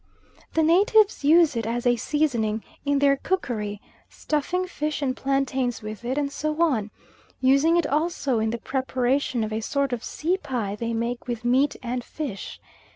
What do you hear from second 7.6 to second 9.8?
it also in the preparation of a